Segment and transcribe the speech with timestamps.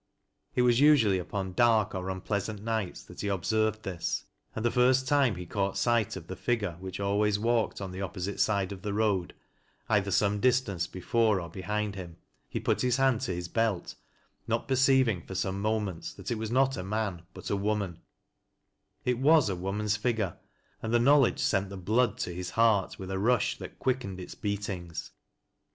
[0.55, 5.07] It was nsnally upon dark or unpleasant nights that he observed this, and the first
[5.07, 8.81] time he caught sight of the figure which always walked on the opposite side of
[8.81, 9.35] the road,
[9.89, 12.17] either some distance be fore or behind him,
[12.49, 13.93] he put his hand to his belt,
[14.47, 17.99] not perceiv ing for some moments that it was not a man but a woman
[19.05, 20.39] It was a woman's figure,
[20.81, 24.33] and the knowledge sent the blood to his heart with a rush that quickened its
[24.33, 25.11] beatings.